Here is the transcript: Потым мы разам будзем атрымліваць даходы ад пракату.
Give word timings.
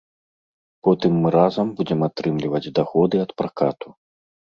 Потым 0.85 1.11
мы 1.25 1.29
разам 1.35 1.67
будзем 1.81 1.99
атрымліваць 2.07 2.71
даходы 2.79 3.15
ад 3.27 3.31
пракату. 3.43 3.93